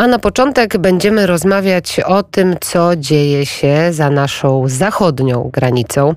A 0.00 0.06
na 0.06 0.18
początek 0.18 0.78
będziemy 0.78 1.26
rozmawiać 1.26 2.00
o 2.00 2.22
tym, 2.22 2.56
co 2.60 2.96
dzieje 2.96 3.46
się 3.46 3.92
za 3.92 4.10
naszą 4.10 4.68
zachodnią 4.68 5.50
granicą. 5.52 6.14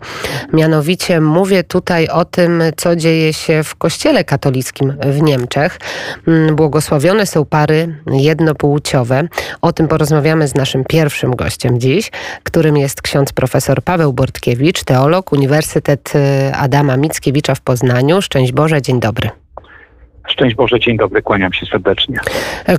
Mianowicie 0.54 1.22
mówię 1.22 1.64
tutaj 1.64 2.08
o 2.08 2.26
tym, 2.26 2.64
co 2.78 2.96
dzieje 2.96 3.34
się 3.34 3.64
w 3.64 3.76
Kościele 3.76 4.24
katolickim 4.24 4.94
w 5.06 5.22
Niemczech. 5.22 5.80
Mm, 6.28 6.56
błogosławione 6.56 7.26
są 7.26 7.46
pary 7.46 7.96
jednopłciowe. 8.08 9.28
O 9.62 9.74
tym 9.74 9.88
porozmawiamy 9.88 10.48
z 10.48 10.56
naszym 10.56 10.84
pierwszym 10.84 11.36
gościem 11.36 11.80
dziś, 11.80 12.12
którym 12.44 12.78
jest 12.78 13.02
ksiądz 13.02 13.34
profesor 13.34 13.82
Paweł 13.82 14.14
Bortkiewicz, 14.14 14.84
teolog, 14.84 15.32
Uniwersytet 15.32 16.14
y, 16.16 16.56
Adama 16.56 16.98
Mickiewicza 16.98 17.56
w 17.56 17.62
Poznaniu. 17.62 18.22
Szczęść 18.22 18.52
Boże, 18.52 18.82
dzień 18.82 19.00
dobry. 19.00 19.43
Szczęść 20.28 20.56
Boże, 20.56 20.80
dzień 20.80 20.98
dobry, 20.98 21.22
kłaniam 21.22 21.54
się 21.54 21.66
serdecznie. 21.66 22.20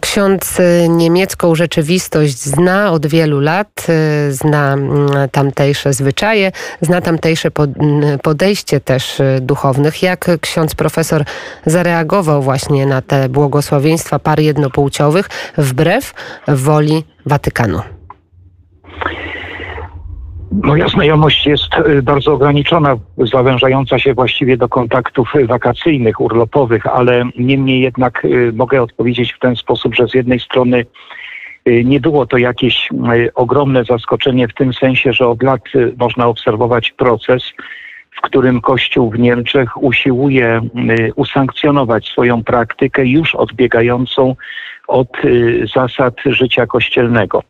Ksiądz 0.01 0.61
y, 0.61 0.89
niemiecką 0.89 1.55
rzeczywistość 1.55 2.39
zna 2.39 2.91
od 2.93 3.07
wielu 3.07 3.41
lat, 3.41 3.87
y, 4.29 4.33
zna 4.33 4.73
mm, 4.73 5.09
tamtejsze 5.33 5.93
zwyczaje, 5.93 6.53
zna 6.81 7.01
tamtejsze 7.01 7.51
mm, 7.59 8.19
podejście 8.19 8.81
też 8.81 9.21
y, 9.21 9.39
duchownych. 9.41 10.03
Jak 10.03 10.27
ksiądz 10.41 10.75
profesor 10.75 11.25
zareagował 11.67 12.43
właśnie 12.43 12.87
na 12.87 13.03
te 13.03 13.29
błogosławieństwa 13.29 14.19
par 14.19 14.41
jednopłciowych 14.41 15.29
wbrew 15.59 16.15
woli 16.49 17.05
Watykanu? 17.27 17.94
Moja 20.63 20.89
znajomość 20.89 21.47
jest 21.47 21.69
y, 21.89 22.03
bardzo 22.03 22.33
ograniczona, 22.33 22.97
zawężająca 23.19 23.99
się 23.99 24.15
właściwie 24.15 24.57
do 24.57 24.69
kontaktów 24.69 25.33
wakacyjnych, 25.47 26.21
urlopowych, 26.21 26.87
ale 26.87 27.25
niemniej 27.39 27.81
jednak 27.81 28.25
y, 28.25 28.53
mogę 28.55 28.83
odpowiedzieć 28.83 29.33
w 29.33 29.39
ten 29.39 29.57
sposób, 29.57 29.95
że 29.95 30.09
z 30.09 30.15
jednej 30.15 30.41
strony 30.41 30.87
nie 31.85 32.01
było 32.01 32.27
to 32.27 32.39
jakieś 32.39 32.89
ogromne 33.35 33.85
zaskoczenie 33.85 34.49
w 34.49 34.55
tym 34.55 34.73
sensie, 34.73 35.13
że 35.13 35.29
od 35.29 35.43
lat 35.43 35.63
można 35.99 36.27
obserwować 36.27 36.93
proces, 36.93 37.43
w 38.19 38.21
którym 38.21 38.61
Kościół 38.61 39.11
w 39.11 39.19
Niemczech 39.19 39.83
usiłuje 39.83 40.61
usankcjonować 41.17 42.09
swoją 42.09 42.45
praktykę 42.45 43.07
już 43.07 43.35
odbiegającą 43.35 44.37
od 44.89 45.25
y, 45.25 45.65
zasad 45.75 46.15
życia 46.27 46.67
kościelnego. 46.67 47.43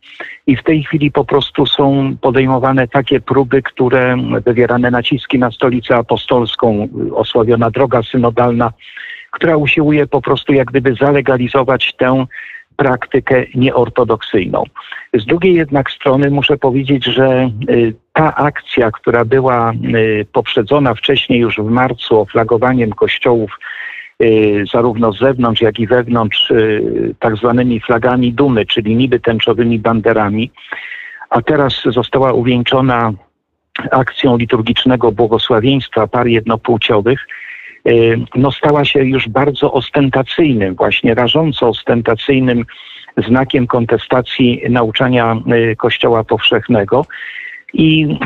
I 0.47 0.57
w 0.57 0.63
tej 0.63 0.83
chwili 0.85 1.11
po 1.11 1.25
prostu 1.25 1.67
są 1.67 2.17
podejmowane 2.21 2.89
takie 2.89 3.21
próby, 3.21 3.63
które 3.63 4.17
wywierane 4.47 4.91
naciski 4.91 5.39
na 5.39 5.51
stolicę 5.51 5.97
apostolską, 5.97 6.89
osławiona 7.15 7.71
droga 7.71 8.03
synodalna, 8.03 8.73
która 9.31 9.57
usiłuje 9.57 10.07
po 10.07 10.21
prostu 10.21 10.53
jak 10.53 10.67
gdyby 10.69 10.95
zalegalizować 10.95 11.95
tę 11.99 12.27
praktykę 12.77 13.45
nieortodoksyjną. 13.55 14.65
Z 15.15 15.25
drugiej 15.25 15.55
jednak 15.55 15.91
strony 15.91 16.31
muszę 16.31 16.57
powiedzieć, 16.57 17.05
że 17.05 17.51
y, 17.71 17.95
ta 18.13 18.35
akcja, 18.35 18.91
która 18.91 19.25
była 19.25 19.73
y, 19.73 20.27
poprzedzona 20.33 20.95
wcześniej 20.95 21.41
już 21.41 21.57
w 21.57 21.71
marcu 21.71 22.21
oflagowaniem 22.21 22.91
kościołów 22.91 23.51
Y, 23.51 23.84
zarówno 24.73 25.13
z 25.13 25.19
zewnątrz, 25.19 25.61
jak 25.61 25.79
i 25.79 25.87
wewnątrz 25.87 26.51
y, 26.51 27.15
tak 27.19 27.37
zwanymi 27.37 27.81
flagami 27.81 28.33
dumy, 28.33 28.67
czyli 28.67 28.97
niby 28.97 29.21
tęczowymi 29.21 29.79
banderami, 29.79 30.51
a 31.31 31.43
teraz 31.43 31.83
została 31.87 32.33
uwieńczona 32.33 33.13
akcją 33.91 34.37
liturgicznego 34.37 35.13
błogosławieństwa 35.13 36.07
par 36.07 36.27
jednopłciowych, 36.27 37.27
y, 37.89 38.21
no 38.35 38.53
stała 38.53 38.85
się 38.85 39.05
już 39.05 39.29
bardzo 39.29 39.73
ostentacyjnym, 39.73 40.75
właśnie 40.75 41.15
rażąco 41.15 41.69
ostentacyjnym 41.69 42.65
znakiem 43.29 43.67
kontestacji 43.67 44.63
nauczania 44.71 45.37
Kościoła 45.77 46.25
Powszechnego. 46.25 47.07
I 47.73 48.19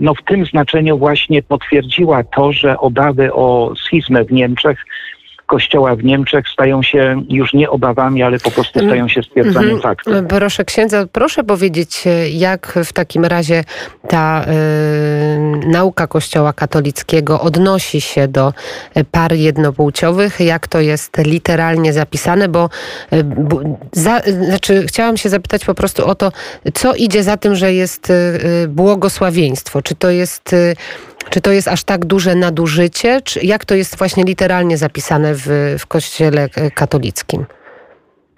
no, 0.00 0.14
w 0.14 0.22
tym 0.22 0.46
znaczeniu 0.46 0.98
właśnie 0.98 1.42
potwierdziła 1.42 2.24
to, 2.24 2.52
że 2.52 2.78
obawy 2.78 3.32
o 3.32 3.72
schizmę 3.76 4.24
w 4.24 4.32
Niemczech 4.32 4.78
Kościoła 5.46 5.96
w 5.96 6.04
Niemczech 6.04 6.48
stają 6.48 6.82
się 6.82 7.22
już 7.28 7.52
nie 7.54 7.70
obawami, 7.70 8.22
ale 8.22 8.38
po 8.38 8.50
prostu 8.50 8.78
mm. 8.78 8.90
stają 8.90 9.08
się 9.08 9.22
stwierdzaniem 9.22 9.68
mm 9.68 9.80
-hmm. 9.80 9.82
faktu. 9.82 10.10
Proszę 10.28 10.64
księdza, 10.64 11.06
proszę 11.12 11.44
powiedzieć, 11.44 12.04
jak 12.30 12.78
w 12.84 12.92
takim 12.92 13.24
razie 13.24 13.64
ta 14.08 14.44
y, 14.44 15.66
nauka 15.66 16.06
Kościoła 16.06 16.52
katolickiego 16.52 17.40
odnosi 17.40 18.00
się 18.00 18.28
do 18.28 18.52
par 19.10 19.32
jednopłciowych, 19.32 20.40
jak 20.40 20.68
to 20.68 20.80
jest 20.80 21.18
literalnie 21.18 21.92
zapisane, 21.92 22.48
bo, 22.48 22.70
y, 23.12 23.24
za, 23.92 24.20
znaczy 24.20 24.84
chciałam 24.86 25.16
się 25.16 25.28
zapytać 25.28 25.64
po 25.64 25.74
prostu 25.74 26.06
o 26.06 26.14
to, 26.14 26.32
co 26.74 26.94
idzie 26.94 27.22
za 27.22 27.36
tym, 27.36 27.54
że 27.54 27.72
jest 27.72 28.10
y, 28.10 28.68
błogosławieństwo. 28.68 29.82
Czy 29.82 29.94
to 29.94 30.10
jest 30.10 30.54
czy 31.30 31.40
to 31.40 31.52
jest 31.52 31.68
aż 31.68 31.84
tak 31.84 32.04
duże 32.04 32.34
nadużycie? 32.34 33.20
Czy 33.24 33.40
jak 33.46 33.64
to 33.64 33.74
jest 33.74 33.98
właśnie 33.98 34.24
literalnie 34.24 34.76
zapisane 34.76 35.34
w, 35.34 35.76
w 35.78 35.86
Kościele 35.86 36.48
katolickim? 36.74 37.44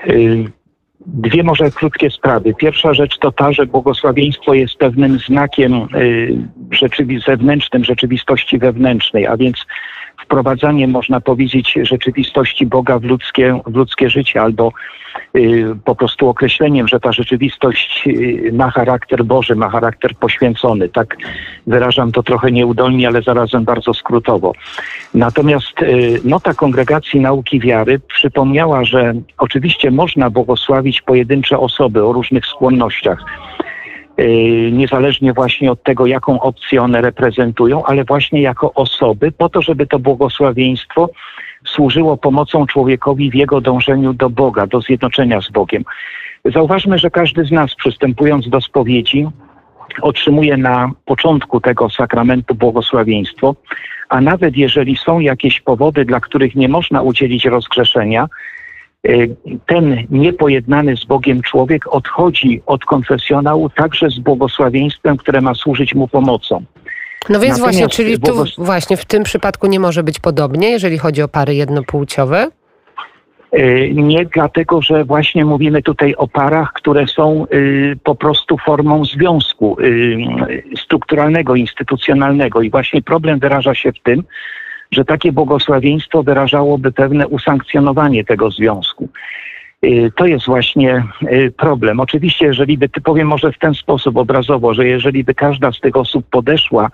Y, 0.09 0.45
dwie 1.07 1.43
może 1.43 1.71
krótkie 1.71 2.11
sprawy. 2.11 2.55
Pierwsza 2.55 2.95
rzecz 2.95 3.19
to 3.19 3.33
ta, 3.33 3.53
że 3.53 3.67
błogosławieństwo 3.67 4.55
jest 4.55 4.77
pewnym 4.77 5.19
znakiem 5.19 5.75
y, 5.75 6.49
rzeczywi 6.71 7.21
zewnętrznym 7.21 7.85
rzeczywistości 7.85 8.59
wewnętrznej, 8.59 9.27
a 9.27 9.37
więc 9.37 9.67
wprowadzanie, 10.25 10.89
można 10.89 11.21
powiedzieć, 11.21 11.75
rzeczywistości 11.83 12.67
Boga 12.67 12.99
w 12.99 13.05
ludzkie, 13.05 13.61
w 13.67 13.77
ludzkie 13.77 14.11
życie 14.11 14.41
albo 14.41 14.73
po 15.85 15.95
prostu 15.95 16.29
określeniem, 16.29 16.89
że 16.89 17.01
ta 17.01 17.13
rzeczywistość 17.13 18.05
y, 18.07 18.51
ma 18.53 18.71
charakter 18.71 19.25
Boży, 19.25 19.55
ma 19.57 19.69
charakter 19.69 20.15
poświęcony. 20.17 20.89
Tak 20.89 21.17
wyrażam 21.67 22.13
to 22.13 22.23
trochę 22.23 22.53
nieudolnie, 22.53 23.09
ale 23.09 23.23
zarazem 23.23 23.65
bardzo 23.65 23.95
skrótowo. 23.95 24.53
Natomiast 25.15 25.83
y, 25.83 26.21
nota 26.25 26.55
Kongregacji 26.55 27.21
Nauki 27.21 27.61
Wiary 27.61 27.99
przypomniała, 27.99 28.85
że 28.85 29.15
oczywiście 29.39 29.91
można 29.91 30.31
błogosławić 30.31 31.03
pojedyncze 31.03 31.59
osoby 31.59 32.05
o 32.05 32.13
różnych 32.13 32.47
skłonnościach 32.47 33.25
Y, 34.21 34.71
niezależnie 34.73 35.33
właśnie 35.33 35.73
od 35.73 35.83
tego, 35.83 36.07
jaką 36.07 36.41
opcję 36.41 36.83
one 36.83 37.01
reprezentują, 37.01 37.85
ale 37.85 38.05
właśnie 38.05 38.43
jako 38.43 38.75
osoby, 38.75 39.33
po 39.33 39.49
to, 39.49 39.63
żeby 39.63 39.87
to 39.87 39.99
błogosławieństwo 39.99 41.11
służyło 41.75 42.17
pomocą 42.17 42.67
człowiekowi 42.67 43.31
w 43.31 43.35
jego 43.35 43.61
dążeniu 43.61 44.13
do 44.13 44.31
Boga, 44.31 44.67
do 44.67 44.81
zjednoczenia 44.81 45.41
z 45.41 45.51
Bogiem. 45.51 45.85
Zauważmy, 46.45 46.99
że 46.99 47.11
każdy 47.11 47.45
z 47.45 47.51
nas 47.51 47.75
przystępując 47.75 48.49
do 48.49 48.61
spowiedzi 48.61 49.27
otrzymuje 50.03 50.57
na 50.57 50.91
początku 51.05 51.61
tego 51.61 51.91
sakramentu 51.91 52.55
błogosławieństwo, 52.55 53.57
a 54.09 54.21
nawet 54.21 54.57
jeżeli 54.57 54.97
są 54.97 55.21
jakieś 55.21 55.61
powody, 55.61 56.05
dla 56.05 56.21
których 56.21 56.55
nie 56.55 56.69
można 56.69 57.03
udzielić 57.03 57.45
rozgrzeszenia, 57.45 58.29
Y, 59.07 59.37
ten 59.67 60.07
niepojednany 60.11 60.97
z 60.97 61.05
Bogiem 61.05 61.43
człowiek 61.43 61.87
odchodzi 61.87 62.63
od 62.67 62.85
konfesjonału 62.85 63.71
także 63.71 64.11
z 64.11 64.19
błogosławieństwem, 64.19 65.17
które 65.17 65.41
ma 65.41 65.55
służyć 65.55 65.95
mu 65.95 66.09
pomocą. 66.09 66.65
No 67.29 67.41
więc 67.41 67.59
Natomiast 67.59 67.61
właśnie, 67.61 67.89
czyli 67.89 68.21
tu 68.21 68.45
właśnie 68.59 68.97
w 68.97 69.05
tym 69.05 69.23
przypadku 69.23 69.67
nie 69.67 69.81
może 69.81 70.03
być 70.03 70.21
podobnie, 70.21 70.71
jeżeli 70.71 70.99
chodzi 70.99 71.23
o 71.23 71.29
pary 71.29 71.55
jednopłciowe? 71.55 72.51
Y, 73.59 73.91
nie 73.95 74.25
dlatego, 74.25 74.83
że 74.83 75.05
właśnie 75.05 75.45
mówimy 75.45 75.83
tutaj 75.83 76.15
o 76.15 76.29
parach, 76.29 76.73
które 76.73 77.07
są 77.07 77.47
y, 77.53 77.99
po 78.05 78.15
prostu 78.15 78.59
formą 78.59 79.05
związku 79.05 79.77
strukturalnego, 80.77 81.55
instytucjonalnego. 81.55 82.63
I 82.63 82.71
właśnie 82.71 83.03
problem 83.03 83.39
wyraża 83.39 83.75
się 83.75 83.93
w 83.93 84.03
tym, 84.03 84.25
że 84.93 85.05
takie 85.05 85.33
błogosławieństwo 85.33 86.23
wyrażałoby 86.23 86.93
pewne 86.93 87.29
usankcjonowanie 87.29 88.25
tego 88.25 88.51
związku. 88.51 89.09
Y, 89.85 90.13
to 90.17 90.27
jest 90.27 90.47
właśnie 90.47 91.05
y, 91.23 91.53
problem. 91.57 92.01
Oczywiście, 92.01 92.47
jeżeli 92.47 92.79
by, 92.79 92.89
powiem 92.89 93.29
może 93.29 93.53
w 93.53 93.59
ten 93.59 93.75
sposób 93.75 94.17
obrazowo, 94.17 94.75
że 94.75 94.87
jeżeli 94.87 95.25
by 95.25 95.35
każda 95.35 95.73
z 95.73 95.81
tych 95.81 95.97
osób 95.97 96.27
podeszła 96.31 96.91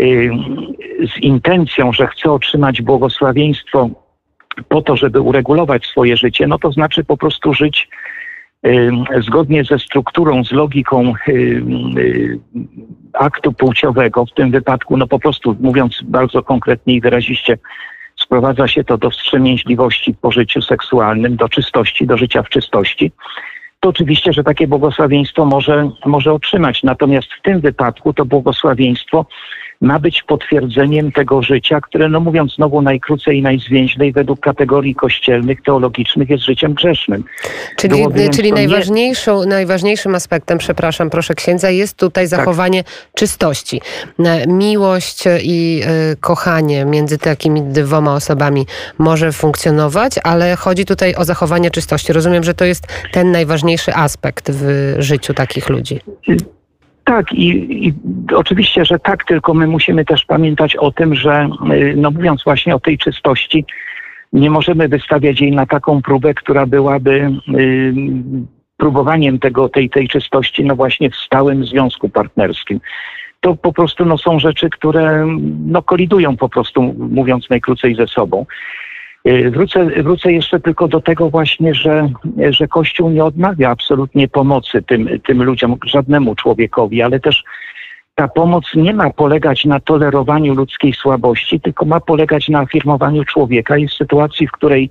y, 0.00 0.30
z 1.14 1.18
intencją, 1.18 1.92
że 1.92 2.06
chce 2.06 2.32
otrzymać 2.32 2.82
błogosławieństwo 2.82 3.90
po 4.68 4.82
to, 4.82 4.96
żeby 4.96 5.20
uregulować 5.20 5.86
swoje 5.86 6.16
życie, 6.16 6.46
no 6.46 6.58
to 6.58 6.72
znaczy 6.72 7.04
po 7.04 7.16
prostu 7.16 7.54
żyć 7.54 7.88
zgodnie 9.20 9.64
ze 9.64 9.78
strukturą, 9.78 10.44
z 10.44 10.52
logiką 10.52 11.12
aktu 13.12 13.52
płciowego, 13.52 14.26
w 14.26 14.34
tym 14.34 14.50
wypadku, 14.50 14.96
no 14.96 15.06
po 15.06 15.18
prostu 15.18 15.56
mówiąc 15.60 16.00
bardzo 16.04 16.42
konkretnie 16.42 16.94
i 16.94 17.00
wyraziście, 17.00 17.58
sprowadza 18.24 18.68
się 18.68 18.84
to 18.84 18.98
do 18.98 19.10
wstrzemięźliwości 19.10 20.14
po 20.20 20.32
życiu 20.32 20.62
seksualnym, 20.62 21.36
do 21.36 21.48
czystości, 21.48 22.06
do 22.06 22.16
życia 22.16 22.42
w 22.42 22.48
czystości, 22.48 23.12
to 23.80 23.88
oczywiście, 23.88 24.32
że 24.32 24.44
takie 24.44 24.66
błogosławieństwo 24.66 25.44
może, 25.44 25.90
może 26.06 26.32
otrzymać. 26.32 26.82
Natomiast 26.82 27.28
w 27.32 27.42
tym 27.42 27.60
wypadku 27.60 28.12
to 28.14 28.24
błogosławieństwo 28.24 29.26
ma 29.84 29.98
być 29.98 30.22
potwierdzeniem 30.22 31.12
tego 31.12 31.42
życia, 31.42 31.80
które, 31.80 32.08
no 32.08 32.20
mówiąc 32.20 32.54
znowu 32.54 32.82
najkrócej 32.82 33.38
i 33.38 33.42
najzwięźlej, 33.42 34.12
według 34.12 34.40
kategorii 34.40 34.94
kościelnych, 34.94 35.62
teologicznych 35.62 36.30
jest 36.30 36.44
życiem 36.44 36.74
grzesznym. 36.74 37.24
Czyli, 37.76 38.04
czyli 38.32 38.52
najważniejszą, 38.52 39.40
nie... 39.40 39.46
najważniejszym 39.46 40.14
aspektem, 40.14 40.58
przepraszam, 40.58 41.10
proszę 41.10 41.34
księdza, 41.34 41.70
jest 41.70 41.96
tutaj 41.96 42.30
tak. 42.30 42.38
zachowanie 42.38 42.84
tak. 42.84 42.92
czystości. 43.14 43.80
E, 44.18 44.46
miłość 44.46 45.24
i 45.42 45.80
y, 46.12 46.16
kochanie 46.16 46.84
między 46.84 47.18
takimi 47.18 47.62
dwoma 47.62 48.14
osobami 48.14 48.66
może 48.98 49.32
funkcjonować, 49.32 50.14
ale 50.22 50.56
chodzi 50.56 50.84
tutaj 50.84 51.14
o 51.14 51.24
zachowanie 51.24 51.70
czystości. 51.70 52.12
Rozumiem, 52.12 52.44
że 52.44 52.54
to 52.54 52.64
jest 52.64 52.86
ten 53.12 53.32
najważniejszy 53.32 53.94
aspekt 53.94 54.50
w 54.50 54.94
życiu 54.98 55.34
takich 55.34 55.68
ludzi. 55.68 56.00
Tak, 57.04 57.32
i, 57.32 57.48
i, 57.86 57.94
oczywiście, 58.34 58.84
że 58.84 58.98
tak, 58.98 59.24
tylko 59.24 59.54
my 59.54 59.66
musimy 59.66 60.04
też 60.04 60.24
pamiętać 60.24 60.76
o 60.76 60.92
tym, 60.92 61.14
że 61.14 61.48
y, 61.72 61.94
no 61.96 62.10
mówiąc 62.10 62.44
właśnie 62.44 62.74
o 62.74 62.80
tej 62.80 62.98
czystości, 62.98 63.64
nie 64.32 64.50
możemy 64.50 64.88
wystawiać 64.88 65.40
jej 65.40 65.52
na 65.52 65.66
taką 65.66 66.02
próbę, 66.02 66.34
która 66.34 66.66
byłaby 66.66 67.30
y, 67.58 67.94
próbowaniem 68.76 69.38
tego, 69.38 69.68
tej, 69.68 69.90
tej 69.90 70.08
czystości, 70.08 70.64
no 70.64 70.76
właśnie 70.76 71.10
w 71.10 71.16
stałym 71.16 71.64
związku 71.64 72.08
partnerskim. 72.08 72.80
To 73.40 73.54
po 73.54 73.72
prostu 73.72 74.04
no, 74.04 74.18
są 74.18 74.38
rzeczy, 74.38 74.70
które 74.70 75.26
no, 75.66 75.82
kolidują 75.82 76.36
po 76.36 76.48
prostu, 76.48 76.82
mówiąc 76.98 77.50
najkrócej 77.50 77.94
ze 77.94 78.06
sobą. 78.06 78.46
Y, 79.28 79.50
wrócę, 79.50 79.86
wrócę 79.86 80.32
jeszcze 80.32 80.60
tylko 80.60 80.88
do 80.88 81.00
tego 81.00 81.30
właśnie, 81.30 81.74
że, 81.74 82.08
że 82.50 82.68
Kościół 82.68 83.10
nie 83.10 83.24
odmawia 83.24 83.70
absolutnie 83.70 84.28
pomocy 84.28 84.82
tym, 84.82 85.08
tym 85.26 85.42
ludziom, 85.42 85.76
żadnemu 85.86 86.34
człowiekowi, 86.34 87.02
ale 87.02 87.20
też 87.20 87.44
ta 88.14 88.28
pomoc 88.28 88.64
nie 88.74 88.94
ma 88.94 89.10
polegać 89.10 89.64
na 89.64 89.80
tolerowaniu 89.80 90.54
ludzkiej 90.54 90.92
słabości, 90.92 91.60
tylko 91.60 91.84
ma 91.84 92.00
polegać 92.00 92.48
na 92.48 92.58
afirmowaniu 92.58 93.24
człowieka 93.24 93.76
i 93.76 93.88
w 93.88 93.92
sytuacji, 93.92 94.46
w 94.46 94.52
której 94.52 94.90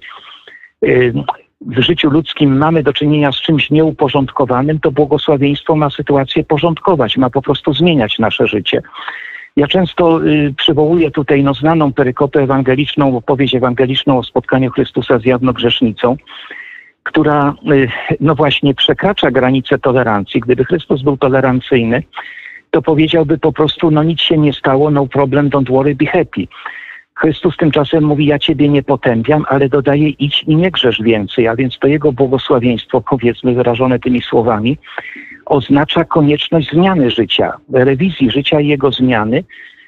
y, 0.84 1.14
w 1.62 1.82
życiu 1.82 2.10
ludzkim 2.10 2.58
mamy 2.58 2.84
do 2.84 2.94
czynienia 2.94 3.32
z 3.32 3.42
czymś 3.42 3.72
nieuporządkowanym, 3.72 4.80
to 4.80 4.92
błogosławieństwo 4.92 5.76
ma 5.76 5.90
sytuację 5.90 6.44
porządkować, 6.44 7.18
ma 7.18 7.30
po 7.30 7.42
prostu 7.42 7.74
zmieniać 7.74 8.20
nasze 8.20 8.48
życie. 8.48 8.82
Ja 9.56 9.68
często 9.68 10.26
y, 10.26 10.54
przywołuję 10.58 11.12
tutaj 11.12 11.44
no, 11.44 11.54
znaną 11.54 11.94
perykopę 11.94 12.42
ewangeliczną, 12.42 13.18
opowieść 13.18 13.56
ewangeliczną 13.56 14.18
o 14.18 14.24
spotkaniu 14.24 14.72
Chrystusa 14.72 15.20
z 15.20 15.26
jawnogrzesznicą, 15.26 16.18
która 17.04 17.56
y, 17.72 17.88
no 18.20 18.36
właśnie 18.36 18.74
przekracza 18.74 19.32
granice 19.32 19.80
tolerancji. 19.80 20.42
Gdyby 20.42 20.66
Chrystus 20.66 21.02
był 21.02 21.18
tolerancyjny, 21.18 22.04
to 22.72 22.82
powiedziałby 22.82 23.38
po 23.38 23.54
prostu, 23.54 23.92
no 23.92 24.04
nic 24.04 24.22
się 24.22 24.38
nie 24.38 24.54
stało, 24.54 24.92
no 24.92 25.08
problem, 25.08 25.50
don't 25.50 25.70
worry, 25.70 25.96
be 25.96 26.06
happy. 26.06 26.48
Chrystus 27.16 27.58
tymczasem 27.58 28.04
mówi, 28.04 28.26
ja 28.26 28.40
Ciebie 28.40 28.70
nie 28.70 28.84
potępiam, 28.84 29.46
ale 29.50 29.70
dodaje 29.70 30.10
idź 30.10 30.44
i 30.48 30.56
nie 30.56 30.72
grzesz 30.72 31.02
więcej, 31.02 31.48
a 31.48 31.56
więc 31.56 31.80
to 31.80 31.88
Jego 31.88 32.12
błogosławieństwo, 32.12 33.02
powiedzmy 33.02 33.54
wyrażone 33.54 34.00
tymi 34.00 34.22
słowami, 34.22 34.78
oznacza 35.46 36.06
konieczność 36.06 36.70
zmiany 36.72 37.12
życia, 37.12 37.54
rewizji 37.74 38.32
życia 38.32 38.60
i 38.60 38.68
jego 38.68 38.92
zmiany, 38.92 39.44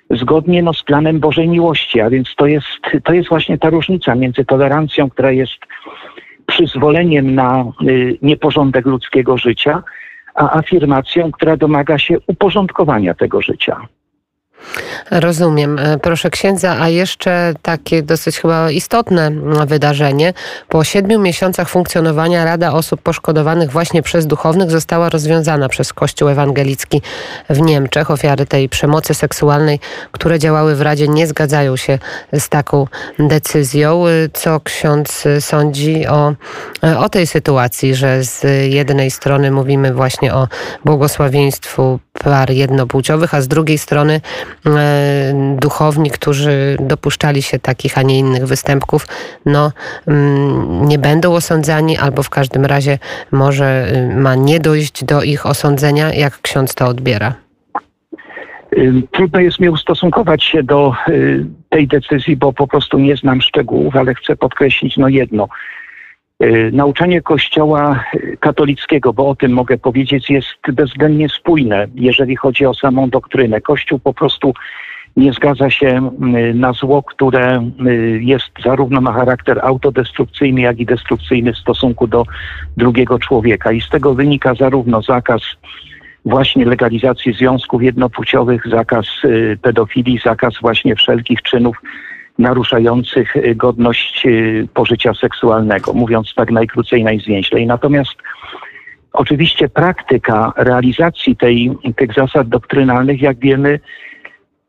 zgodnie 0.10 0.64
no, 0.64 0.74
z 0.74 0.84
planem 0.84 1.20
Bożej 1.20 1.48
miłości. 1.48 2.02
A 2.02 2.10
więc 2.10 2.36
to 2.36 2.48
jest, 2.48 2.68
to 3.04 3.14
jest 3.14 3.30
właśnie 3.30 3.58
ta 3.58 3.70
różnica 3.70 4.16
między 4.16 4.46
tolerancją, 4.46 5.10
która 5.10 5.32
jest 5.32 5.58
przyzwoleniem 6.46 7.36
na 7.36 7.66
y, 7.82 8.18
nieporządek 8.22 8.86
ludzkiego 8.86 9.38
życia, 9.38 9.84
a 10.36 10.58
afirmacją, 10.58 11.32
która 11.32 11.58
domaga 11.58 11.98
się 11.98 12.18
uporządkowania 12.28 13.14
tego 13.14 13.42
życia. 13.42 13.88
Rozumiem. 15.12 15.80
E, 15.80 15.98
proszę 16.00 16.30
księdza, 16.30 16.78
a 16.80 16.90
jeszcze 16.90 17.54
takie 17.62 18.04
dosyć 18.04 18.40
chyba 18.40 18.72
istotne 18.72 19.32
wydarzenie. 19.66 20.34
Po 20.70 20.84
siedmiu 20.84 21.20
miesiącach 21.20 21.70
funkcjonowania 21.70 22.46
Rada 22.46 22.74
Osób 22.74 23.02
Poszkodowanych 23.02 23.72
właśnie 23.72 24.02
przez 24.02 24.28
duchownych 24.28 24.72
została 24.72 25.10
rozwiązana 25.10 25.70
przez 25.70 25.94
Kościół 25.94 26.30
Ewangelicki 26.30 27.02
w 27.50 27.62
Niemczech. 27.62 28.12
Ofiary 28.12 28.46
tej 28.46 28.70
przemocy 28.70 29.14
seksualnej, 29.14 29.80
które 30.12 30.40
działały 30.40 30.76
w 30.76 30.82
Radzie, 30.82 31.08
nie 31.08 31.28
zgadzają 31.28 31.78
się 31.78 32.00
z 32.34 32.50
taką 32.50 32.88
decyzją. 33.20 34.08
E, 34.08 34.12
co 34.34 34.60
ksiądz 34.60 35.24
sądzi 35.40 36.08
o, 36.08 36.34
e, 36.84 37.00
o 37.00 37.10
tej 37.10 37.28
sytuacji, 37.28 37.96
że 37.96 38.24
z 38.24 38.44
jednej 38.74 39.12
strony 39.12 39.52
mówimy 39.52 39.94
właśnie 39.94 40.34
o 40.34 40.48
błogosławieństwu 40.86 42.00
par 42.26 42.52
jednopłciowych, 42.52 43.34
a 43.34 43.42
z 43.42 43.48
drugiej 43.48 43.78
strony 43.78 44.22
e, 44.66 45.56
duchowni, 45.62 46.10
którzy 46.12 46.78
dopuszczali 46.80 47.42
się 47.42 47.60
takich, 47.60 47.98
a 47.98 48.02
nie 48.02 48.20
innych 48.20 48.46
występków, 48.48 49.08
no 49.46 49.72
mm, 50.08 50.88
nie 50.88 51.00
będą 51.00 51.34
osądzani, 51.34 51.98
albo 51.98 52.24
w 52.24 52.30
każdym 52.30 52.66
razie 52.66 53.00
może 53.32 53.88
y, 54.12 54.16
ma 54.16 54.36
nie 54.36 54.60
dojść 54.60 55.04
do 55.04 55.24
ich 55.24 55.46
osądzenia. 55.46 56.14
Jak 56.14 56.42
ksiądz 56.42 56.76
to 56.76 56.88
odbiera? 56.88 57.34
Trudno 59.12 59.40
jest 59.40 59.60
mi 59.60 59.70
ustosunkować 59.70 60.44
się 60.44 60.64
do 60.64 60.94
y, 61.10 61.46
tej 61.70 61.88
decyzji, 61.88 62.38
bo 62.38 62.54
po 62.54 62.68
prostu 62.68 63.00
nie 63.00 63.18
znam 63.18 63.42
szczegółów, 63.42 63.96
ale 63.96 64.16
chcę 64.16 64.36
podkreślić 64.36 64.98
no 64.98 65.08
jedno. 65.08 65.48
Y, 66.46 66.72
nauczanie 66.74 67.22
Kościoła 67.22 68.04
katolickiego, 68.40 69.14
bo 69.14 69.30
o 69.30 69.36
tym 69.36 69.52
mogę 69.52 69.78
powiedzieć, 69.78 70.30
jest 70.30 70.48
bezwzględnie 70.74 71.30
spójne, 71.30 71.88
jeżeli 71.96 72.36
chodzi 72.36 72.66
o 72.66 72.74
samą 72.74 73.10
doktrynę. 73.10 73.62
Kościół 73.62 74.00
po 74.00 74.14
prostu 74.14 74.54
nie 75.18 75.34
zgadza 75.34 75.70
się 75.70 76.12
na 76.54 76.74
zło, 76.74 77.04
które 77.04 77.72
jest 78.20 78.50
zarówno 78.64 79.02
ma 79.02 79.14
charakter 79.14 79.60
autodestrukcyjny, 79.64 80.62
jak 80.62 80.80
i 80.80 80.86
destrukcyjny 80.86 81.54
w 81.54 81.58
stosunku 81.58 82.08
do 82.08 82.26
drugiego 82.78 83.20
człowieka. 83.20 83.72
I 83.72 83.82
z 83.82 83.90
tego 83.90 84.14
wynika 84.14 84.54
zarówno 84.54 85.02
zakaz 85.02 85.42
właśnie 86.26 86.66
legalizacji 86.66 87.34
związków 87.34 87.84
jednopłciowych, 87.84 88.64
zakaz 88.68 89.06
pedofilii, 89.62 90.20
zakaz 90.26 90.54
właśnie 90.62 90.96
wszelkich 90.96 91.42
czynów 91.42 91.78
naruszających 92.38 93.36
y, 93.36 93.56
godność 93.56 94.26
y, 94.26 94.68
pożycia 94.74 95.14
seksualnego, 95.14 95.94
mówiąc 95.94 96.34
tak 96.36 96.52
najkrócej, 96.52 97.04
najzwięźlej. 97.04 97.68
Natomiast 97.68 98.16
oczywiście 99.14 99.70
praktyka 99.70 100.54
realizacji 100.58 101.36
tej, 101.36 101.72
tych 101.96 102.14
zasad 102.14 102.50
doktrynalnych, 102.50 103.22
jak 103.22 103.40
wiemy, 103.40 103.80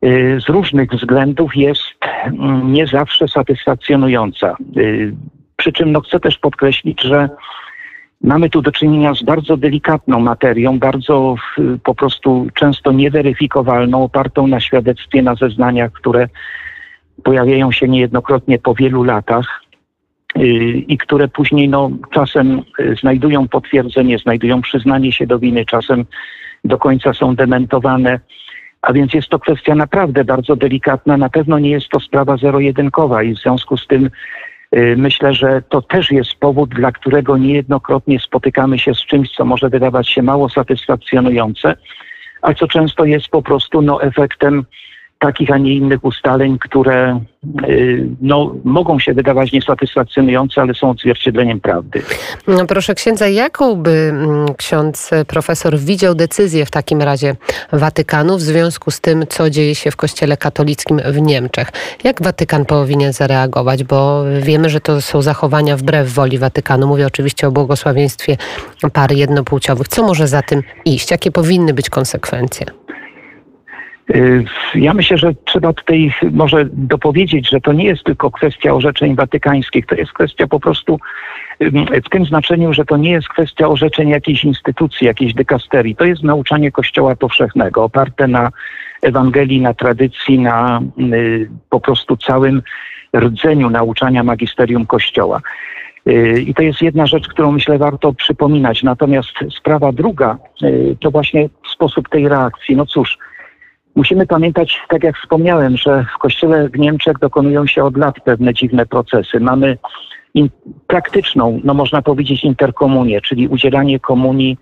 y, 0.05 0.37
z 0.45 0.49
różnych 0.49 0.91
względów 0.91 1.55
jest 1.55 1.97
mm, 2.25 2.73
nie 2.73 2.87
zawsze 2.87 3.27
satysfakcjonująca. 3.27 4.55
Przy 5.55 5.71
czym 5.71 5.91
no, 5.91 6.01
chcę 6.01 6.19
też 6.19 6.37
podkreślić, 6.37 7.01
że 7.01 7.29
mamy 8.21 8.49
tu 8.49 8.61
do 8.61 8.71
czynienia 8.71 9.13
z 9.13 9.23
bardzo 9.23 9.57
delikatną 9.57 10.19
materią, 10.19 10.79
bardzo 10.79 11.35
po 11.83 11.95
prostu 11.95 12.47
często 12.53 12.91
nieweryfikowalną, 12.91 14.03
opartą 14.03 14.47
na 14.47 14.59
świadectwie, 14.59 15.21
na 15.21 15.35
zeznaniach, 15.35 15.91
które 15.91 16.27
pojawiają 17.23 17.71
się 17.71 17.87
niejednokrotnie 17.87 18.59
po 18.59 18.75
wielu 18.75 19.03
latach 19.03 19.61
y, 20.37 20.41
i 20.87 20.97
które 20.97 21.27
później 21.27 21.69
no, 21.69 21.89
czasem 22.11 22.61
y, 22.79 22.95
znajdują 23.01 23.47
potwierdzenie, 23.47 24.17
znajdują 24.19 24.61
przyznanie 24.61 25.11
się 25.11 25.27
do 25.27 25.39
winy, 25.39 25.65
czasem 25.65 26.05
do 26.63 26.77
końca 26.77 27.13
są 27.13 27.35
dementowane. 27.35 28.19
A 28.81 28.93
więc 28.93 29.13
jest 29.13 29.29
to 29.29 29.39
kwestia 29.39 29.75
naprawdę 29.75 30.23
bardzo 30.23 30.55
delikatna. 30.55 31.17
Na 31.17 31.29
pewno 31.29 31.59
nie 31.59 31.69
jest 31.69 31.89
to 31.89 31.99
sprawa 31.99 32.37
zero-jedynkowa 32.37 33.23
i 33.23 33.35
w 33.35 33.39
związku 33.39 33.77
z 33.77 33.87
tym 33.87 34.09
y, 34.75 34.95
myślę, 34.97 35.33
że 35.33 35.61
to 35.69 35.81
też 35.81 36.11
jest 36.11 36.35
powód, 36.35 36.69
dla 36.69 36.91
którego 36.91 37.37
niejednokrotnie 37.37 38.19
spotykamy 38.19 38.79
się 38.79 38.93
z 38.93 39.05
czymś, 39.05 39.31
co 39.31 39.45
może 39.45 39.69
wydawać 39.69 40.09
się 40.09 40.21
mało 40.21 40.49
satysfakcjonujące, 40.49 41.75
a 42.41 42.53
co 42.53 42.67
często 42.67 43.05
jest 43.05 43.27
po 43.27 43.41
prostu 43.41 43.81
no, 43.81 44.01
efektem 44.01 44.65
takich, 45.19 45.51
a 45.51 45.57
nie 45.57 45.75
innych 45.75 46.05
ustaleń, 46.05 46.59
które 46.59 47.19
y, 47.69 48.07
no, 48.21 48.55
mogą 48.63 48.99
się 48.99 49.13
wydawać 49.13 49.51
niesatysfakcjonujące, 49.51 50.61
ale 50.61 50.73
są 50.73 50.89
odzwierciedleniem 50.89 51.59
prawdy. 51.59 52.01
No 52.47 52.65
proszę 52.65 52.95
księdza, 52.95 53.27
jaką 53.27 53.75
by 53.75 53.89
mm, 53.89 54.55
ksiądz 54.57 55.09
profesor 55.27 55.79
widział 55.79 56.15
decyzję 56.15 56.65
w 56.65 56.71
takim 56.71 57.01
razie 57.01 57.35
Watykanu 57.73 58.37
w 58.37 58.41
związku 58.41 58.91
z 58.91 59.01
tym, 59.01 59.27
co 59.29 59.49
dzieje 59.49 59.75
się 59.75 59.91
w 59.91 59.95
Kościele 59.95 60.37
katolickim 60.37 60.99
w 61.05 61.21
Niemczech? 61.21 61.71
Jak 62.03 62.23
Watykan 62.23 62.65
powinien 62.65 63.13
zareagować? 63.13 63.83
Bo 63.83 64.23
wiemy, 64.41 64.69
że 64.69 64.81
to 64.81 65.01
są 65.01 65.21
zachowania 65.21 65.77
wbrew 65.77 66.13
woli 66.13 66.37
Watykanu. 66.37 66.87
Mówię 66.87 67.07
oczywiście 67.07 67.47
o 67.47 67.51
błogosławieństwie 67.51 68.37
par 68.93 69.11
jednopłciowych. 69.11 69.87
Co 69.87 70.03
może 70.03 70.27
za 70.27 70.41
tym 70.41 70.61
iść? 70.85 71.11
Jakie 71.11 71.31
powinny 71.31 71.73
być 71.73 71.89
konsekwencje? 71.89 72.65
Y, 74.15 74.45
ja 74.75 74.93
myślę, 74.93 75.17
że 75.17 75.33
trzeba 75.45 75.73
tutaj 75.73 76.11
może 76.31 76.65
dopowiedzieć, 76.73 77.49
że 77.49 77.61
to 77.61 77.73
nie 77.73 77.85
jest 77.85 78.03
tylko 78.03 78.31
kwestia 78.31 78.73
orzeczeń 78.73 79.15
watykańskich, 79.15 79.85
to 79.85 79.95
jest 79.95 80.11
kwestia 80.11 80.47
po 80.47 80.59
prostu 80.59 80.99
w 82.05 82.09
tym 82.09 82.25
znaczeniu, 82.25 82.73
że 82.73 82.85
to 82.85 82.97
nie 82.97 83.11
jest 83.11 83.27
kwestia 83.27 83.67
orzeczeń 83.67 84.09
jakiejś 84.09 84.43
instytucji, 84.43 85.07
jakiejś 85.07 85.33
dykasterii. 85.33 85.95
To 85.95 86.05
jest 86.05 86.23
nauczanie 86.23 86.71
Kościoła 86.71 87.15
powszechnego, 87.15 87.83
oparte 87.83 88.27
na 88.27 88.51
Ewangelii, 89.01 89.61
na 89.61 89.73
tradycji, 89.73 90.39
na 90.39 90.81
y, 91.13 91.49
po 91.69 91.79
prostu 91.79 92.17
całym 92.17 92.61
rdzeniu 93.15 93.69
nauczania 93.69 94.23
magisterium 94.23 94.85
Kościoła. 94.85 95.41
Y, 96.07 96.41
I 96.41 96.53
to 96.53 96.61
jest 96.61 96.81
jedna 96.81 97.05
rzecz, 97.05 97.27
którą 97.27 97.51
myślę 97.51 97.77
warto 97.77 98.13
przypominać. 98.13 98.83
Natomiast 98.83 99.33
sprawa 99.57 99.91
druga 99.91 100.37
to 100.99 101.11
właśnie 101.11 101.49
sposób 101.73 102.09
tej 102.09 102.27
reakcji. 102.27 102.75
No 102.75 102.85
cóż, 102.85 103.17
musimy 103.97 104.27
pamiętać, 104.27 104.81
tak 104.87 105.03
jak 105.03 105.17
wspomniałem, 105.17 105.77
że 105.77 106.05
w 106.15 106.17
Kościele 106.17 106.69
w 106.69 106.79
Niemczech 106.79 107.19
dokonują 107.19 107.67
się 107.67 107.83
od 107.83 107.97
lat 107.97 108.15
pewne 108.19 108.53
dziwne 108.53 108.85
procesy. 108.85 109.39
Mamy 109.39 109.77
in, 110.33 110.49
praktyczną, 110.87 111.59
no 111.63 111.73
można 111.73 112.01
powiedzieć, 112.01 112.43
interkomunię, 112.43 113.21
czyli 113.21 113.47
udzielanie 113.47 113.99
komunii 113.99 114.57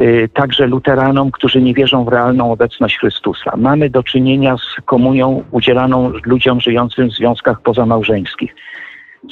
y, 0.00 0.28
także 0.34 0.66
luteranom, 0.66 1.30
którzy 1.30 1.62
nie 1.62 1.74
wierzą 1.74 2.04
w 2.04 2.08
realną 2.08 2.52
obecność 2.52 2.98
Chrystusa. 2.98 3.56
Mamy 3.56 3.90
do 3.90 4.02
czynienia 4.02 4.56
z 4.56 4.80
komunią 4.84 5.44
udzielaną 5.50 6.12
ludziom 6.24 6.60
żyjącym 6.60 7.08
w 7.08 7.14
związkach 7.14 7.62
pozamałżeńskich 7.62 8.54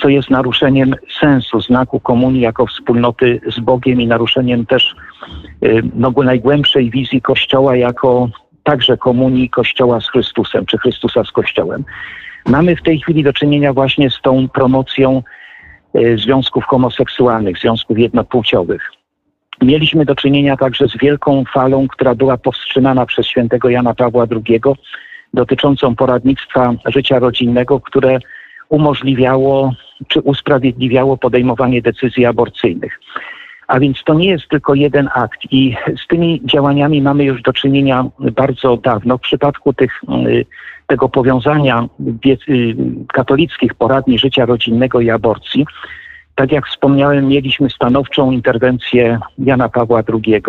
co 0.03 0.09
jest 0.09 0.31
naruszeniem 0.31 0.95
sensu 1.21 1.61
znaku 1.61 2.01
komunii 2.01 2.41
jako 2.41 2.67
wspólnoty 2.67 3.41
z 3.57 3.61
Bogiem 3.61 4.01
i 4.01 4.07
naruszeniem 4.07 4.67
też 4.67 4.95
y, 5.65 5.83
no, 5.95 6.13
najgłębszej 6.25 6.91
wizji 6.91 7.23
Kościoła 7.23 7.77
jako 7.77 8.29
także 8.71 8.97
komunii 8.97 9.51
Kościoła 9.51 10.01
z 10.01 10.11
Chrystusem, 10.11 10.67
czy 10.67 10.79
Chrystusa 10.79 11.25
z 11.25 11.31
Kościołem. 11.33 11.85
Mamy 12.47 12.77
w 12.77 12.83
tej 12.83 13.01
chwili 13.01 13.23
do 13.23 13.33
czynienia 13.33 13.73
właśnie 13.73 14.11
z 14.11 14.21
tą 14.23 14.49
promocją 14.49 15.23
y, 15.97 16.19
związków 16.19 16.65
homoseksualnych, 16.65 17.59
związków 17.59 17.99
jednopłciowych. 17.99 18.93
Mieliśmy 19.63 20.05
do 20.05 20.15
czynienia 20.15 20.57
także 20.57 20.89
z 20.89 20.99
wielką 20.99 21.45
falą, 21.55 21.89
która 21.89 22.15
była 22.15 22.37
powstrzymana 22.37 23.07
przez 23.07 23.27
świętego 23.27 23.69
Jana 23.69 23.95
Pawła 23.95 24.27
II, 24.31 24.61
dotyczącą 25.35 25.97
poradnictwa 25.97 26.75
życia 26.87 27.19
rodzinnego, 27.19 27.81
które 27.81 28.19
umożliwiało 28.69 29.73
czy 30.09 30.21
usprawiedliwiało 30.21 31.17
podejmowanie 31.17 31.83
decyzji 31.83 32.27
aborcyjnych. 32.27 33.01
A 33.69 33.81
więc 33.81 34.05
to 34.05 34.15
nie 34.15 34.29
jest 34.29 34.49
tylko 34.49 34.75
jeden 34.75 35.09
akt 35.15 35.41
i 35.51 35.77
z 36.05 36.07
tymi 36.07 36.41
działaniami 36.45 37.03
mamy 37.03 37.25
już 37.25 37.43
do 37.43 37.53
czynienia 37.53 38.05
bardzo 38.19 38.77
dawno. 38.77 39.19
W 39.19 39.21
przypadku 39.21 39.73
tych, 39.73 40.01
y, 40.27 40.47
tego 40.87 41.09
powiązania 41.09 41.89
y, 42.49 42.77
katolickich 43.13 43.75
poradni 43.75 44.19
życia 44.19 44.47
rodzinnego 44.47 45.01
i 45.01 45.11
aborcji, 45.11 45.67
tak 46.35 46.53
jak 46.53 46.67
wspomniałem, 46.67 47.29
mieliśmy 47.29 47.71
stanowczą 47.71 48.31
interwencję 48.31 49.19
Jana 49.39 49.69
Pawła 49.69 50.03
II. 50.13 50.43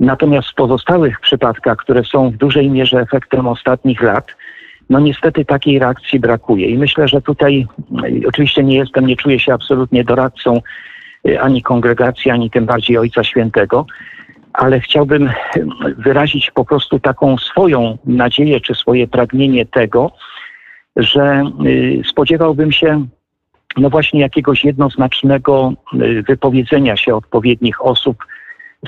Natomiast 0.00 0.48
w 0.48 0.54
pozostałych 0.54 1.20
przypadkach, 1.20 1.76
które 1.76 2.04
są 2.04 2.30
w 2.30 2.36
dużej 2.36 2.70
mierze 2.70 3.00
efektem 3.00 3.46
ostatnich 3.46 4.02
lat, 4.02 4.26
no 4.90 5.00
niestety 5.00 5.44
takiej 5.44 5.78
reakcji 5.78 6.20
brakuje. 6.20 6.66
I 6.66 6.78
myślę, 6.78 7.08
że 7.08 7.22
tutaj 7.22 7.66
y, 8.04 8.28
oczywiście 8.28 8.64
nie 8.64 8.76
jestem, 8.76 9.06
nie 9.06 9.16
czuję 9.16 9.38
się 9.38 9.54
absolutnie 9.54 10.04
doradcą 10.04 10.60
ani 11.40 11.62
kongregacji, 11.62 12.30
ani 12.30 12.50
tym 12.50 12.66
bardziej 12.66 12.98
Ojca 12.98 13.24
Świętego, 13.24 13.86
ale 14.52 14.80
chciałbym 14.80 15.26
y, 15.26 15.32
wyrazić 15.98 16.50
po 16.50 16.64
prostu 16.64 17.00
taką 17.00 17.38
swoją 17.38 17.98
nadzieję 18.04 18.60
czy 18.60 18.74
swoje 18.74 19.08
pragnienie 19.08 19.66
tego, 19.66 20.10
że 20.96 21.42
spodziewałbym 22.10 22.72
się 22.72 23.06
no 23.76 23.90
właśnie 23.90 24.20
jakiegoś 24.20 24.64
jednoznacznego 24.64 25.72
wypowiedzenia 26.28 26.96
się 26.96 27.14
odpowiednich 27.14 27.84
osób, 27.84 28.24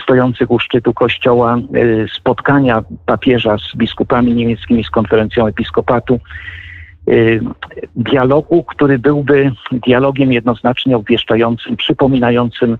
stojących 0.01 0.51
u 0.51 0.59
szczytu 0.59 0.95
kościoła, 0.95 1.59
y, 1.77 2.07
spotkania 2.15 2.83
papieża 3.07 3.57
z 3.59 3.77
biskupami 3.77 4.35
niemieckimi, 4.35 4.85
z 4.85 4.91
konferencją 4.91 5.47
episkopatu, 5.47 6.15
y, 6.15 6.19
dialogu, 7.97 8.65
który 8.65 8.99
byłby 8.99 9.53
dialogiem 9.73 10.33
jednoznacznie 10.33 10.97
obwieszczającym, 10.97 11.77
przypominającym 11.77 12.79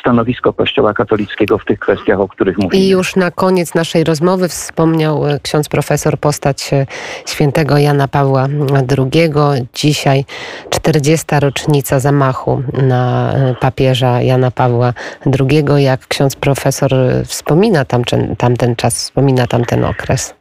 stanowisko 0.00 0.52
Kościoła 0.52 0.94
katolickiego 0.94 1.58
w 1.58 1.64
tych 1.64 1.78
kwestiach, 1.78 2.20
o 2.20 2.28
których 2.28 2.58
mówimy. 2.58 2.84
I 2.84 2.88
już 2.88 3.16
na 3.16 3.30
koniec 3.30 3.74
naszej 3.74 4.04
rozmowy 4.04 4.48
wspomniał 4.48 5.26
e, 5.26 5.40
ksiądz 5.40 5.68
profesor 5.68 6.18
postać 6.18 6.72
e, 6.72 6.86
świętego 7.26 7.78
Jana 7.78 8.08
Pawła 8.08 8.46
II. 8.98 9.32
Dzisiaj 9.74 10.24
40. 10.70 11.26
rocznica 11.40 12.00
zamachu 12.00 12.62
na 12.72 13.34
papieża 13.60 14.22
Jana 14.22 14.50
Pawła 14.50 14.92
II. 15.40 15.64
Jak 15.76 16.06
ksiądz 16.08 16.36
profesor 16.36 16.90
wspomina 17.24 17.84
tamten, 17.84 18.36
tamten 18.36 18.76
czas, 18.76 18.98
wspomina 18.98 19.46
tamten 19.46 19.84
okres? 19.84 20.34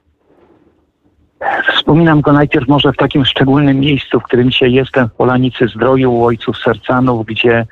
Wspominam 1.75 2.21
go 2.21 2.33
najpierw 2.33 2.67
może 2.67 2.93
w 2.93 2.97
takim 2.97 3.25
szczególnym 3.25 3.79
miejscu, 3.79 4.19
w 4.19 4.23
którym 4.23 4.51
dzisiaj 4.51 4.73
jestem, 4.73 5.09
w 5.09 5.13
Polanicy 5.13 5.67
Zdroju, 5.67 6.13
u 6.13 6.25
ojców 6.25 6.57
Sercanów, 6.57 7.25
gdzie 7.25 7.65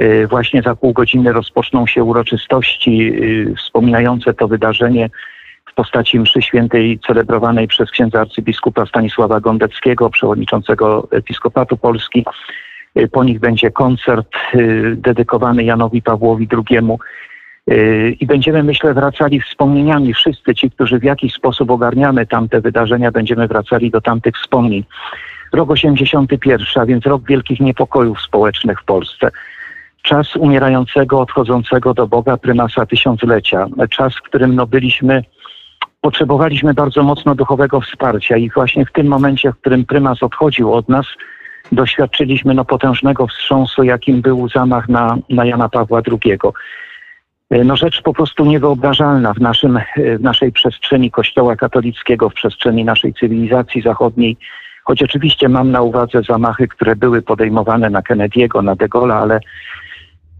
Y, 0.00 0.26
właśnie 0.26 0.62
za 0.62 0.76
pół 0.76 0.92
godziny 0.92 1.32
rozpoczną 1.32 1.86
się 1.86 2.04
uroczystości 2.04 3.12
y, 3.22 3.54
wspominające 3.58 4.34
to 4.34 4.48
wydarzenie 4.48 5.10
w 5.66 5.74
postaci 5.74 6.20
mszy 6.20 6.42
świętej 6.42 6.98
celebrowanej 7.06 7.68
przez 7.68 7.90
księdza 7.90 8.20
arcybiskupa 8.20 8.86
Stanisława 8.86 9.40
Gondeckiego, 9.40 10.10
przewodniczącego 10.10 11.08
Episkopatu 11.10 11.76
Polski. 11.76 12.24
Y, 12.98 13.08
po 13.08 13.24
nich 13.24 13.40
będzie 13.40 13.70
koncert 13.70 14.28
dedykowany 14.94 15.64
Janowi 15.64 16.02
Pawłowi 16.02 16.48
II. 16.52 16.80
I 18.20 18.26
będziemy, 18.26 18.62
myślę, 18.62 18.94
wracali 18.94 19.40
wspomnieniami. 19.40 20.14
Wszyscy 20.14 20.54
ci, 20.54 20.70
którzy 20.70 20.98
w 20.98 21.04
jakiś 21.04 21.34
sposób 21.34 21.70
ogarniamy 21.70 22.26
tamte 22.26 22.60
wydarzenia, 22.60 23.10
będziemy 23.10 23.48
wracali 23.48 23.90
do 23.90 24.00
tamtych 24.00 24.34
wspomnień. 24.34 24.84
Rok 25.52 25.70
81, 25.70 26.66
a 26.76 26.86
więc 26.86 27.06
rok 27.06 27.22
wielkich 27.28 27.60
niepokojów 27.60 28.20
społecznych 28.20 28.80
w 28.80 28.84
Polsce 28.84 29.30
czas 30.04 30.36
umierającego, 30.36 31.20
odchodzącego 31.20 31.94
do 31.94 32.06
Boga 32.06 32.36
prymasa 32.36 32.86
tysiąclecia. 32.86 33.66
Czas, 33.90 34.14
w 34.14 34.22
którym 34.22 34.54
no, 34.54 34.66
byliśmy, 34.66 35.24
potrzebowaliśmy 36.00 36.74
bardzo 36.74 37.02
mocno 37.02 37.34
duchowego 37.34 37.80
wsparcia 37.80 38.36
i 38.36 38.50
właśnie 38.50 38.86
w 38.86 38.92
tym 38.92 39.06
momencie, 39.06 39.52
w 39.52 39.56
którym 39.56 39.84
prymas 39.84 40.22
odchodził 40.22 40.72
od 40.72 40.88
nas, 40.88 41.06
doświadczyliśmy 41.72 42.54
no, 42.54 42.64
potężnego 42.64 43.26
wstrząsu, 43.26 43.82
jakim 43.82 44.20
był 44.20 44.48
zamach 44.48 44.88
na, 44.88 45.16
na 45.28 45.44
Jana 45.44 45.68
Pawła 45.68 46.02
II. 46.06 46.38
No 47.50 47.76
rzecz 47.76 48.02
po 48.02 48.14
prostu 48.14 48.44
niewyobrażalna 48.44 49.34
w, 49.34 49.40
naszym, 49.40 49.80
w 50.18 50.20
naszej 50.20 50.52
przestrzeni 50.52 51.10
Kościoła 51.10 51.56
katolickiego, 51.56 52.30
w 52.30 52.34
przestrzeni 52.34 52.84
naszej 52.84 53.14
cywilizacji 53.14 53.82
zachodniej, 53.82 54.36
choć 54.84 55.02
oczywiście 55.02 55.48
mam 55.48 55.70
na 55.70 55.82
uwadze 55.82 56.22
zamachy, 56.22 56.68
które 56.68 56.96
były 56.96 57.22
podejmowane 57.22 57.90
na 57.90 58.00
Kennedy'ego, 58.00 58.64
na 58.64 58.74
De 58.74 58.88
Gaulle'a, 58.88 59.22
ale 59.22 59.40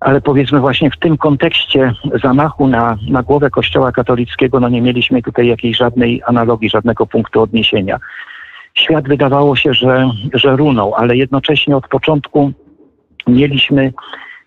ale 0.01 0.21
powiedzmy 0.21 0.61
właśnie 0.61 0.91
w 0.91 0.97
tym 0.97 1.17
kontekście 1.17 1.95
zamachu 2.23 2.67
na, 2.67 2.97
na 3.09 3.23
głowę 3.23 3.51
Kościoła 3.51 3.93
katolickiego, 3.93 4.61
no 4.61 4.69
nie 4.69 4.83
mieliśmy 4.83 5.23
tutaj 5.23 5.47
jakiejś 5.47 5.77
żadnej 5.77 6.23
analogii, 6.27 6.71
żadnego 6.71 7.07
punktu 7.07 7.43
odniesienia. 7.43 7.99
Świat 8.75 9.09
wydawało 9.09 9.57
się, 9.57 9.75
że, 9.75 10.11
że 10.35 10.57
runął, 10.57 10.95
ale 10.95 11.17
jednocześnie 11.17 11.77
od 11.77 11.89
początku 11.89 12.53
mieliśmy, 13.27 13.93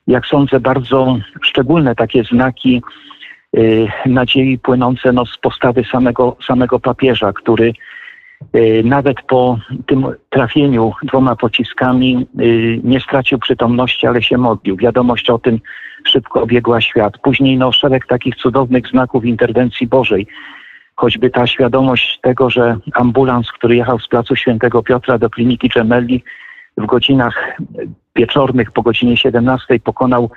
jak 0.08 0.26
sądzę, 0.26 0.60
bardzo 0.60 1.18
szczególne 1.42 1.96
takie 1.96 2.24
znaki 2.24 2.82
yy, 3.54 3.88
nadziei 4.06 4.60
płynące 4.60 5.14
no, 5.14 5.26
z 5.26 5.38
postawy 5.38 5.84
samego, 5.84 6.38
samego 6.48 6.80
papieża, 6.80 7.34
który 7.34 7.74
Y, 8.56 8.84
nawet 8.86 9.22
po 9.22 9.60
tym 9.86 10.06
trafieniu 10.30 10.94
dwoma 11.04 11.36
pociskami 11.36 12.28
y, 12.40 12.80
nie 12.84 13.00
stracił 13.00 13.40
przytomności, 13.40 14.08
ale 14.08 14.22
się 14.24 14.38
modlił. 14.38 14.78
Wiadomość 14.78 15.30
o 15.30 15.40
tym 15.40 15.60
szybko 16.08 16.42
obiegła 16.42 16.82
świat. 16.82 17.18
Później 17.18 17.58
no, 17.58 17.72
szereg 17.72 18.08
takich 18.08 18.36
cudownych 18.36 18.88
znaków 18.88 19.26
interwencji 19.26 19.88
Bożej. 19.88 20.28
Choćby 20.96 21.30
ta 21.30 21.48
świadomość 21.48 22.20
tego, 22.22 22.50
że 22.50 22.78
ambulans, 22.94 23.52
który 23.52 23.76
jechał 23.76 24.00
z 24.00 24.08
placu 24.08 24.36
Świętego 24.36 24.84
Piotra 24.84 25.18
do 25.18 25.30
kliniki 25.30 25.70
Gemelli 25.70 26.24
w 26.78 26.86
godzinach 26.86 27.58
wieczornych 28.16 28.72
po 28.72 28.82
godzinie 28.82 29.18
17 29.18 29.80
pokonał 29.80 30.32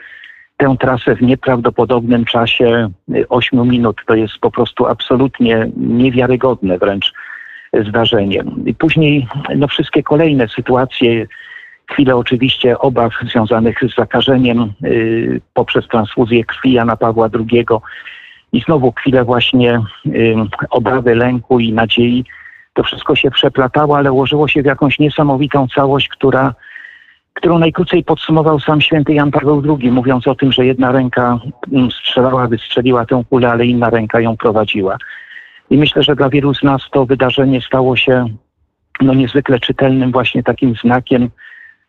tę 0.56 0.76
trasę 0.80 1.16
w 1.16 1.23
nieprawdopodobnym 1.23 2.25
czasie 2.25 2.90
8 3.28 3.68
minut. 3.68 3.97
To 4.06 4.14
jest 4.14 4.38
po 4.38 4.50
prostu 4.50 4.87
absolutnie 4.87 5.70
niewiarygodne 5.76 6.78
wręcz 6.78 7.12
zdarzeniem. 7.88 8.64
I 8.66 8.75
później 8.75 9.26
no, 9.56 9.68
wszystkie 9.68 10.02
kolejne 10.02 10.49
sytuacje, 10.49 11.26
chwile 11.90 12.16
oczywiście 12.16 12.78
obaw 12.78 13.12
związanych 13.30 13.78
z 13.92 13.94
zakażeniem 13.94 14.73
y, 14.85 15.40
poprzez 15.54 15.88
transfuzję 15.88 16.44
krwi 16.44 16.73
Jana 16.73 16.97
Pawła 16.97 17.28
II 17.35 17.64
i 18.52 18.61
znowu 18.61 18.92
chwilę 18.92 19.25
właśnie 19.25 19.80
y, 20.06 20.35
obawy, 20.70 21.14
lęku 21.14 21.61
i 21.61 21.73
nadziei. 21.73 22.25
To 22.73 22.83
wszystko 22.83 23.17
się 23.17 23.31
przeplatało, 23.31 23.97
ale 23.97 24.12
ułożyło 24.12 24.49
się 24.49 24.62
w 24.62 24.67
jakąś 24.67 24.99
niesamowitą 24.99 25.67
całość, 25.75 26.09
która 26.09 26.55
którą 27.35 27.59
najkrócej 27.59 28.05
podsumował 28.05 28.61
sam 28.61 28.81
święty 28.81 29.15
Jan 29.15 29.31
Paweł 29.31 29.62
II, 29.69 29.91
mówiąc 29.91 30.29
o 30.29 30.35
tym, 30.35 30.53
że 30.53 30.67
jedna 30.67 30.93
ręka 30.93 31.39
mm, 31.73 31.91
strzelała, 31.91 32.49
wystrzeliła 32.49 33.07
tę 33.07 33.23
kulę, 33.31 33.50
ale 33.50 33.67
inna 33.67 33.91
ręka 33.91 34.21
ją 34.21 34.37
prowadziła. 34.37 34.97
I 35.71 35.79
myślę, 35.79 36.03
że 36.03 36.17
dla 36.17 36.29
wielu 36.29 36.55
z 36.55 36.62
nas 36.62 36.83
to 36.91 37.07
wydarzenie 37.07 37.61
stało 37.61 37.97
się 37.97 38.27
no, 39.00 39.15
niezwykle 39.15 39.61
czytelnym 39.61 40.12
właśnie 40.12 40.43
takim 40.43 40.75
znakiem 40.75 41.31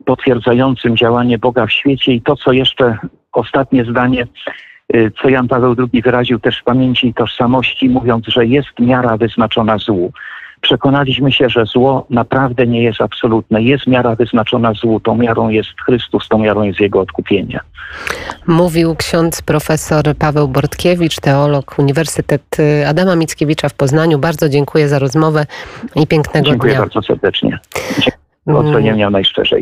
potwierdzającym 0.06 0.98
działanie 0.98 1.38
Boga 1.38 1.66
w 1.66 1.72
świecie 1.72 2.14
i 2.14 2.22
to, 2.22 2.36
co 2.36 2.52
jeszcze 2.52 2.98
ostatnie 3.34 3.86
zdanie, 3.86 4.28
y, 4.96 5.12
co 5.22 5.30
Jan 5.30 5.48
Paweł 5.48 5.76
II 5.78 6.02
wyraził 6.02 6.40
też 6.40 6.60
w 6.60 6.64
pamięci 6.64 7.08
i 7.08 7.14
tożsamości, 7.14 7.90
mówiąc, 7.90 8.28
że 8.28 8.46
jest 8.46 8.80
miara 8.80 9.18
wyznaczona 9.18 9.78
złu. 9.78 10.12
Przekonaliśmy 10.62 11.32
się, 11.32 11.50
że 11.50 11.66
zło 11.66 12.06
naprawdę 12.10 12.68
nie 12.68 12.84
jest 12.84 13.02
absolutne. 13.02 13.64
Jest 13.64 13.88
miara 13.88 14.16
wyznaczona 14.16 14.74
złu. 14.74 15.00
Tą 15.00 15.16
miarą 15.16 15.50
jest 15.50 15.70
Chrystus, 15.86 16.28
tą 16.30 16.40
miarą 16.40 16.64
jest 16.64 16.80
Jego 16.80 17.00
odkupienie. 17.00 17.60
Mówił 18.48 18.96
ksiądz 18.96 19.42
profesor 19.42 20.16
Paweł 20.20 20.48
Bortkiewicz, 20.48 21.20
teolog 21.20 21.80
Uniwersytet 21.80 22.60
y, 22.60 22.88
Adama 22.88 23.16
Mickiewicza 23.16 23.70
w 23.70 23.74
Poznaniu. 23.74 24.20
Bardzo 24.20 24.50
dziękuję 24.50 24.88
za 24.88 25.00
rozmowę 25.00 25.46
i 25.96 26.08
pięknego 26.08 26.48
Dziękuję 26.48 26.74
dnia. 26.74 26.82
bardzo 26.82 27.02
serdecznie. 27.02 27.60
Ocenienia 28.46 29.10
najszczerzej. 29.10 29.60